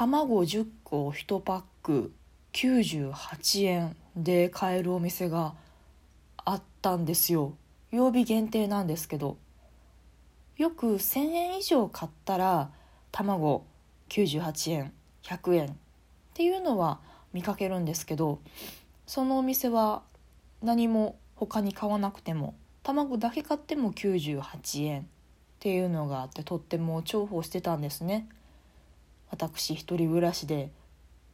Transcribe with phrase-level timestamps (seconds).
[0.00, 2.14] 卵10個1パック
[2.54, 5.52] 98円で買えるお店が
[6.38, 7.52] あったんですよ。
[7.90, 9.36] 曜日限定なんですけど。
[10.56, 12.70] よく1,000円以上買ったら
[13.12, 13.66] 卵
[14.08, 14.92] 98円
[15.22, 15.72] 100円っ
[16.32, 17.00] ていうのは
[17.34, 18.38] 見かけるんですけど
[19.06, 20.02] そのお店は
[20.62, 25.04] 何も他に買わなくても卵だけ買っても98円っ
[25.58, 28.30] ていうのがあってとっても重宝してたんですね。
[29.30, 30.70] 私一人暮らしで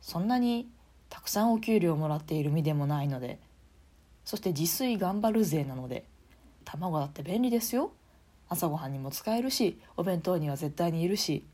[0.00, 0.68] そんなに
[1.08, 3.38] たくさんお給料もらっている身でもないので
[4.24, 6.04] そして自炊頑張るぜなので
[6.64, 7.92] 卵だって便利ですよ。
[8.48, 11.44] 朝ごはんにも使えるしお弁当には絶対にいるし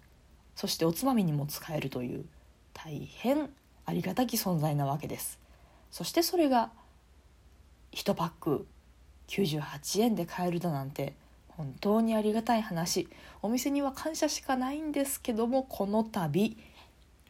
[0.55, 2.27] そしておつまみにも使えるという
[2.75, 3.49] 大変
[3.87, 5.39] ありがたき存在なわけです。
[5.91, 6.71] そしてそれが
[7.93, 8.67] 1パック
[9.29, 11.15] 98円で買えるだなんて
[11.63, 13.09] 本当にありがたい話。
[13.41, 16.57] お店には感謝しかないんですけどもこの度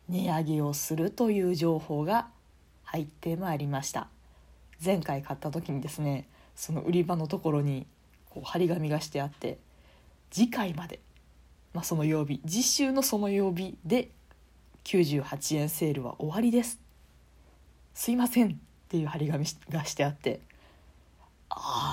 [0.08, 2.28] 値上げをするという情報が
[2.84, 4.08] 入ってまいりました。
[4.82, 7.86] 前回買った時にですねその売り場のところに
[8.30, 9.58] こう張り紙がしてあって
[10.30, 11.00] 次回まで、
[11.74, 14.08] まあ、その曜日実習のその曜日で
[14.84, 16.80] 98円セールは終わりです。
[17.92, 18.54] すいませんっ
[18.88, 20.40] ていう張り紙がしてあって
[21.50, 21.91] ああ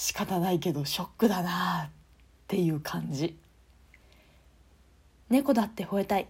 [0.00, 1.90] 仕方ないけどショックだなっ
[2.48, 3.36] ていう感じ。
[5.28, 6.26] 猫だって吠えたい。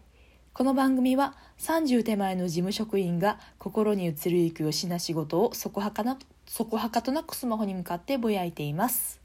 [0.52, 9.20] この番組は30手前の事務職員が心に移るゆくよしな仕事をそこはかなそこはかとなくスマホに向かってぼやいています。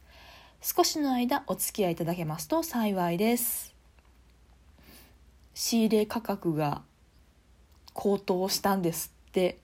[0.61, 3.73] 少しの間お付き合いいただけますと幸いです。
[5.55, 6.83] 仕入れ価格が
[7.95, 9.57] 高騰したんですって。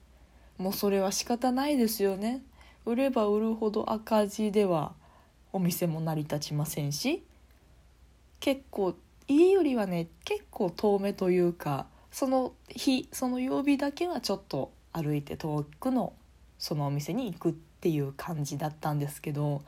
[0.58, 2.42] もうそれは仕方ないですよね。
[2.84, 4.92] 売れば売るほど赤字では
[5.52, 7.22] お店も成り立ちませんし
[8.40, 8.94] 結構
[9.28, 16.12] 家よりはね結構遠目というかその日その曜日だけはちょっと歩いて遠くの
[16.58, 19.62] そのお店に行くっていう感じだったんですけど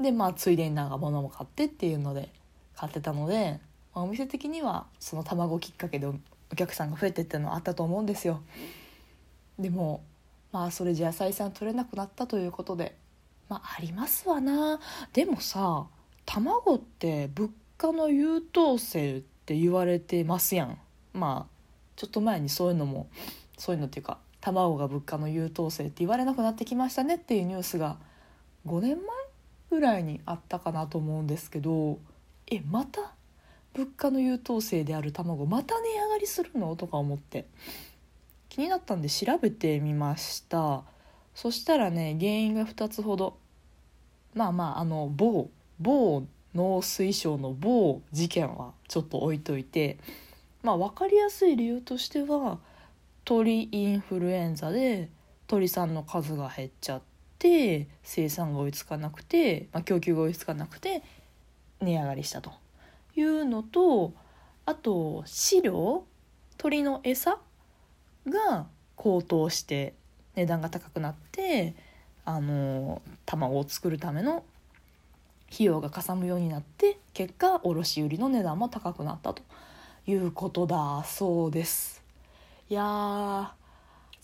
[0.00, 2.28] でまあついでになんか物も買ってっていうので
[2.76, 3.60] 買ってたので、
[3.94, 6.14] まあ、お店的にはその卵きっかけでお
[6.56, 8.42] 客さんが増えてっていうのはあったと思うんですよ。
[9.58, 10.02] でも
[10.52, 12.96] まあそれじゃ採算取れなくなったということで。
[13.48, 14.78] まあありますわな。
[15.12, 15.86] でもさ
[16.24, 20.78] 卵って物価の優等生って言われてますやん。
[21.12, 21.52] まあ
[21.96, 23.08] ちょっと前にそういうのも
[23.58, 27.96] そういうのっていうか卵が物価の優等生って言われなくなってきましたねっていうニュースが
[28.66, 29.06] 5年前
[29.70, 31.98] ぐらいにあったかなと思うんですけど。
[32.48, 33.12] えまた
[33.72, 36.76] 物価の優等生である卵また値上がりするの？
[36.76, 37.46] とか思って。
[38.52, 40.82] 気になったんで調べてみました。
[41.34, 43.38] そしたらね原因が2つほど。
[44.34, 45.48] まあまああの某
[45.80, 49.96] 某農水省の某事件はちょっと置いといて。
[50.62, 52.58] まあ分かりやすい理由としては
[53.24, 55.08] 鳥インフルエンザで
[55.46, 57.02] 鳥さんの数が減っちゃっ
[57.38, 61.02] て生産が追いつかなくて、まあ、供給が追いつかなくて
[61.80, 62.52] 値上がりしたと
[63.16, 64.12] いうのと
[64.66, 66.04] あと飼料？
[66.58, 67.38] 鳥の餌？
[68.28, 68.66] が
[68.96, 69.94] 高騰して
[70.34, 71.74] 値段が高くなって
[72.24, 74.44] あの卵を作るための
[75.52, 79.42] 費用がかさむようになって結果卸売の値段も高くなったと
[80.06, 82.02] いうことだそうです。
[82.70, 83.48] いやー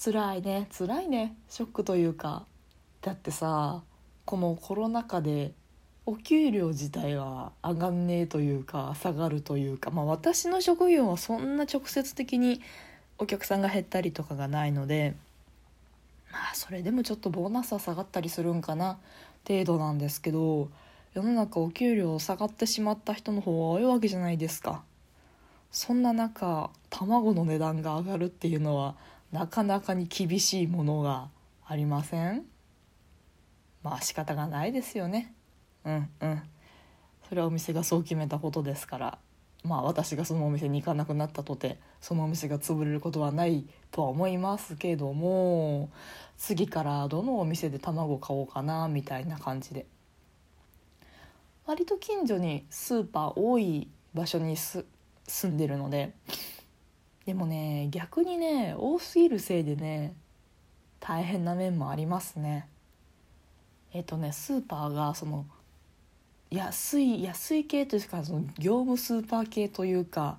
[0.03, 1.37] 辛いね辛いね。
[1.49, 2.47] ショックというか
[3.03, 3.83] だってさ
[4.25, 5.53] このコロナ禍で
[6.07, 12.63] お給料自体は上がんねえというか下がるというかまあ私の職業はそんな直接的に
[13.19, 15.15] お客さんが減ったりとかがないので
[16.31, 18.99] まあそれでもちょっとボーナスは下がったりするんかな
[19.47, 20.69] 程度なんですけど
[21.15, 24.83] 世の中お給料下がってしまった人の方が多いわけじゃないですか。
[25.71, 28.95] そんな中卵の値段が上がるっていうのは
[29.33, 31.29] なかなかに厳しいものが
[31.67, 32.45] ありません？
[33.83, 35.35] まあ仕方がないですよね。
[35.85, 36.43] うんうん。
[37.29, 39.19] それはお店がそう決めたことですから。
[39.65, 45.91] まあ私がそのお店に行かなくなったとてそのお店が潰れることはないとは思いますけども
[46.37, 49.87] 次からどのお店で卵買おうかなみたいな感じで。
[51.67, 54.85] 割と近所にスーパー多い場所に住
[55.45, 56.15] んでるので
[57.27, 60.15] でもね逆にね多すぎるせいでね
[60.99, 62.67] 大変な面もありますね。
[63.93, 65.45] えっとねスーパーがその
[66.51, 70.39] 安い安い系というかその業務スーパー系というか、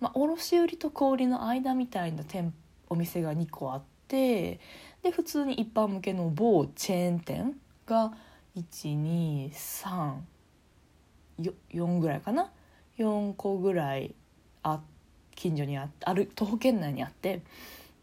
[0.00, 2.52] まあ、卸売と小売の間みたいな店
[2.88, 4.60] お店が2個あって
[5.02, 7.54] で普通に一般向けの某チェーン店
[7.86, 8.12] が
[8.56, 10.14] 123
[11.72, 12.50] 4ぐらいかな
[12.98, 14.14] ？4個ぐらい
[14.62, 14.80] あ
[15.36, 17.42] 近所にあある徒歩圏内にあって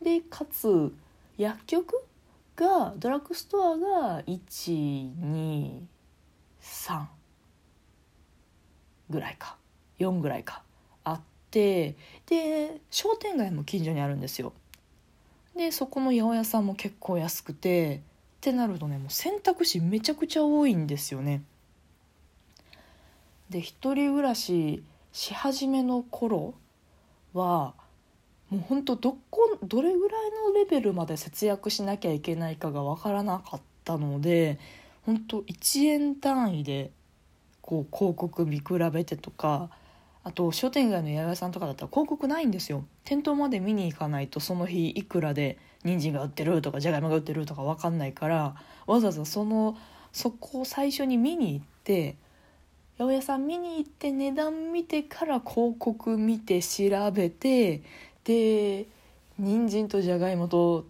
[0.01, 0.93] でかつ
[1.37, 2.01] 薬局
[2.55, 5.85] がドラッグストアが123
[9.09, 9.57] ぐらいか。
[9.99, 10.61] 4ぐらいか。
[11.03, 11.21] あっ
[11.51, 14.53] てで商店街も近所にあるんですよ。
[15.55, 17.99] でそこの八百屋さんも結構安くてっ
[18.41, 21.43] てなるとねもう選択肢めちゃくちゃ多いんですよね。
[23.49, 26.55] で一人暮らしし始めの頃
[27.33, 27.73] は
[28.49, 34.59] もうほんとどこどれぐらいのレベルまで節約しなきゃいけないかが分からなかったので
[35.05, 36.91] 本当1円単位で
[37.65, 38.63] こう広告見比
[38.93, 39.71] べてとか
[40.23, 42.85] あと商店街の八百屋さんとかだったら広告ないんですよ。
[43.05, 49.75] 店頭まで見に行かないとその日いくらで人参が売ってるとかじゃがいもが売ってるとか分かんないからわざわざその
[50.13, 52.17] そこを最初に見に行って
[52.99, 57.81] 八百屋さん見に行って値段見てから広告見て調べて
[58.25, 58.85] で
[59.39, 60.85] 人参とじゃがいもと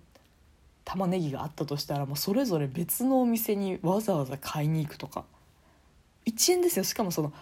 [0.84, 5.24] 玉ねぎがあったとしたらもうそれぞれ別のお店にわざわざ買いに行くとか。
[6.26, 6.84] 1円ですよ。
[6.84, 7.34] しかもその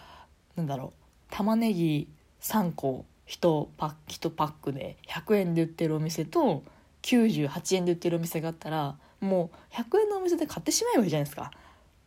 [0.56, 1.04] なんだろう。
[1.30, 2.08] 玉ねぎ
[2.40, 6.62] 3個1パッ1パックで100円で売ってるお店と
[7.02, 11.50] 98円で売ってるお店があったらもう100円のお店で買ってしまえばいいじゃないですか。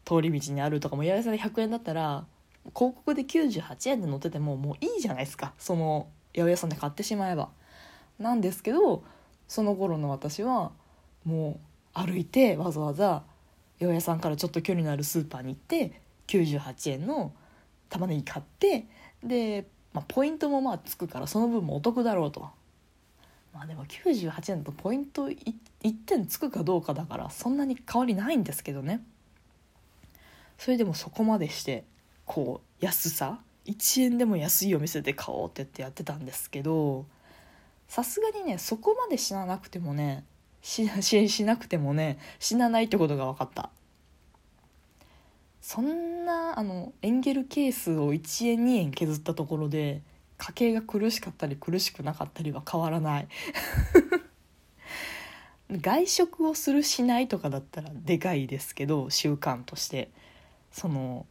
[0.06, 2.26] 通り道にあるとかも八百屋さんで100円だったら
[2.76, 5.54] 広告で98円で載っててももういいじゃないですか。
[5.58, 7.50] その八百屋さんで買ってしまえば。
[8.20, 9.04] なんですけど
[9.48, 10.72] その頃の私は
[11.24, 11.60] も
[11.96, 13.24] う歩いてわざわざ
[13.80, 17.34] 八百屋さんからちょっと距離のあるスーパーに行って98円の
[17.90, 18.86] 玉ねぎ買って
[19.24, 22.50] で、まあ、ポイントもまあつくからその分もお得だろうと。
[23.54, 25.38] まあでも98円だとポイント 1,
[25.84, 29.04] 1点つくかどうかだからそんなに変わりないんですけどね
[30.60, 31.84] それでもそこまでして
[32.26, 37.08] こう安さ1円でも安いお店で買おうって言ってやってたんですけど
[37.88, 40.24] さすがにねそこまで死ななくてもね
[40.62, 43.72] しししなくてもね死なないってことが分かった
[45.68, 50.02] そんなあのエンゲル係数を1円2円削ったところで
[50.38, 53.28] 家計が苦しかったり苦しくなかったりは変わらない。
[55.70, 60.10] 外食をするしないとかだったらでかいですけど習慣として。
[60.72, 61.26] その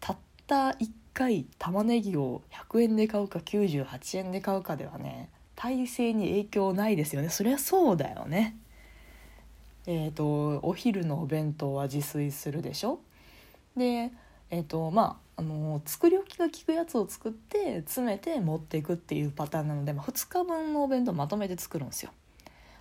[0.00, 0.16] たっ
[0.46, 7.28] た1回玉ねぎを100円で買うか98円で買うかではね体制に影響ないですよね。
[7.28, 8.56] そりゃそうだよね。
[9.86, 13.00] えっ、ー、とお昼のお弁当は自炊するでしょ？
[13.76, 14.10] で
[14.50, 22.10] えっ、ー、とまああの作り置きが効くやつを作って詰めて持っていくっていうパターンなので、まあ、2日分のお弁当まとめて作るんですよ。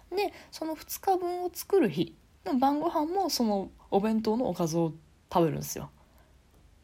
[0.09, 2.15] でその2日分を作る日
[2.45, 4.93] の晩ご飯もそのお弁当のおかずを
[5.31, 5.89] 食べるんですよ。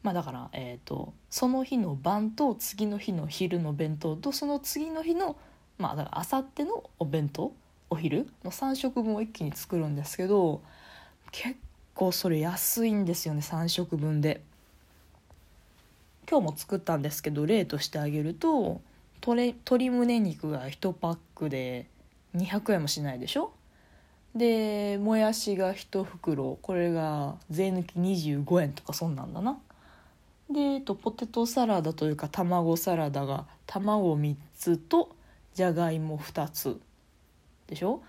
[0.02, 5.36] まあだから、えーとその日の晩と次の日の昼の弁当とその次の日の
[5.76, 7.52] まあだからあさってのお弁当
[7.90, 10.62] お昼の3食分を一気に作るんですけど
[11.30, 11.56] 結
[11.98, 14.40] 構それ安いんですよね3食分で。
[16.30, 18.80] 今日も作ったんですけど例としてあげると
[19.22, 21.86] 鶏鶏胸肉が1パックで
[22.36, 23.50] 200円もしないでしょ？
[24.32, 29.58] でもやしが1袋これが税抜き25円とかそんなんだな。
[30.50, 35.16] で、と、ポテトサラダというか卵サラダが卵3つと
[35.54, 36.78] じゃがいも2つ
[37.66, 38.02] でしょ？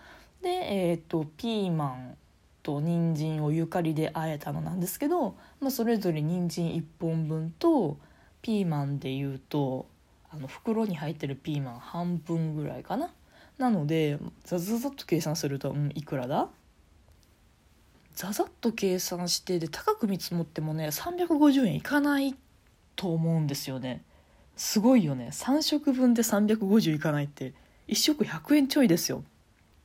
[0.43, 2.17] でえっ、ー、とピーマン
[2.63, 7.97] と人参をゆかりであえたのなんですけど、まあ、それぞれ人参1本分と
[8.41, 9.87] ピーマンでいうと
[10.31, 13.11] あの袋に入ってるピーマン半分ぐらいかな。
[13.57, 16.47] なのでザザザッと計算すると、うん、いくらだ？
[18.15, 22.35] ザザッと計算してで高く見積もってもね350円いかない
[22.95, 24.03] と思うんですよね。
[24.55, 25.29] すごいよね。
[25.31, 27.53] 3食分で350いかないって
[27.87, 29.23] 1食100円ちょいですよ。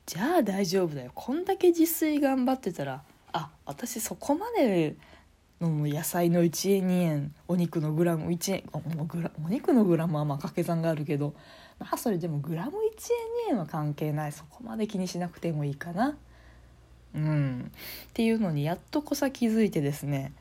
[0.05, 1.11] じゃあ大丈夫だよ。
[1.15, 3.01] こんだけ自炊頑張ってたら
[3.33, 4.95] あ私そこまで
[5.59, 11.33] の野菜の1円2円お肉のグラム1円お肉のグラムはまあ掛け算があるけど
[11.79, 12.77] まあそれでもグラム1円
[13.49, 14.31] 2円は関係ない。
[14.31, 16.15] そこまで気にしなくてもいいかな。
[17.15, 17.71] うん。
[18.09, 20.33] っていうのにやっとこさ気づいてですね。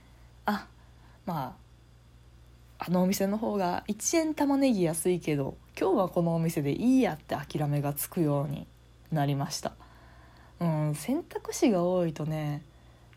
[0.45, 0.67] あ
[1.25, 1.57] ま
[2.79, 8.67] ああのお店の方が1円玉ねぎ安いけど今日はこのお店でいいやって諦めがつくように。
[9.15, 9.73] なりました。
[10.61, 12.63] うん選択肢が多いとね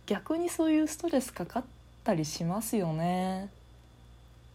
[0.05, 1.63] 逆にそういうストレスかかっ
[2.03, 3.49] たりしますよね。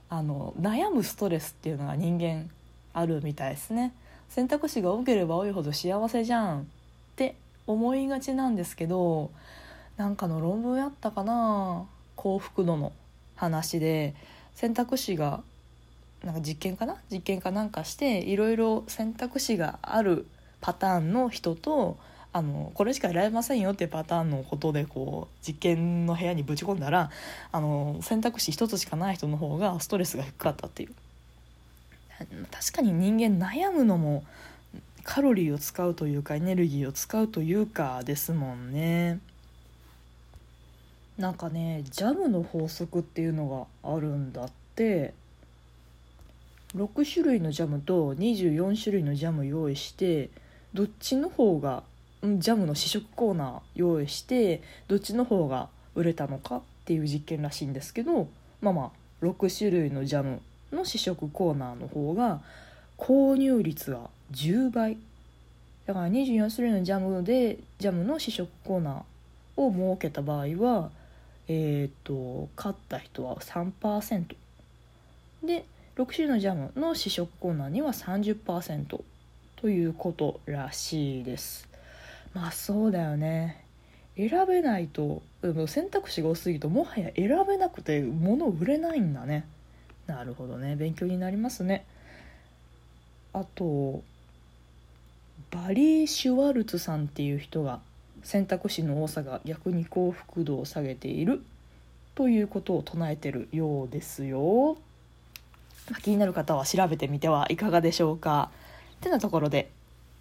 [0.09, 2.51] あの悩むストレスっていうのが人間
[2.93, 3.93] あるみたいですね。
[4.29, 6.65] 選択肢が多ければ多いほど幸せじゃんっ
[7.17, 7.35] て
[7.67, 9.31] 思いがちなんですけど
[9.97, 11.85] なんかの論文やったかな
[12.17, 12.93] 幸福度の
[13.37, 14.15] 話で
[14.55, 15.43] 選択肢が
[16.25, 20.27] なんか実験かな実験かなんかしていろいろ選択肢がある
[20.63, 21.99] パターンの人と
[22.33, 27.11] あのこれしか選べませんよっていうパターンのことでこう実験の部屋にぶち込んだら
[27.51, 30.95] あの選択肢一つしかない人の方がストレスが低かったっていう。
[32.53, 34.25] 確かに人間悩むのも
[35.03, 39.19] カロリーを使うというかエネルギーを使うというかですもんね。
[41.19, 45.13] なんかねジャムの法則っていうのがあるんだって。
[46.75, 50.31] 6種類のジャムと24種類のジャム用意して
[50.75, 51.83] どっちの方が
[52.23, 58.29] ジャムの試食コーナー用意してどっちの方が売れたのかっていう実験らしいんですけど
[58.61, 60.41] まあまあ6種類のジャム
[60.73, 62.41] の試食コーナーの方が
[62.97, 64.99] 購入率が10倍。
[65.87, 70.91] だから24種類のジャムでジャムの試食コーナーを設けた場合は
[71.49, 74.37] えっ、と買った人は3%
[75.43, 75.65] で
[75.97, 79.01] 6種類のジャムの試食コーナーには30%
[79.63, 81.69] ということらしいです。
[82.35, 83.65] まあそうだよね。
[84.17, 85.23] 選べないと
[85.69, 89.45] 選択肢が多すぎるともはや選べなくて物売れないんだね。
[90.09, 90.75] なるほどね。
[90.75, 91.85] 勉強になりますね。
[93.33, 94.03] あと
[95.53, 97.79] バリー・シュワルツさんっていう人が
[98.25, 101.41] 選択肢の多さが逆に幸福度を下げている
[102.17, 104.77] ということを唱えてるようですよ。
[106.03, 108.51] 気になる方は調べてみてはいかがでしょうか。
[109.03, 109.69] ってなところで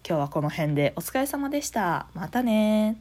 [0.04, 2.08] 今日はこの辺でお疲れ様でした。
[2.14, 2.96] またね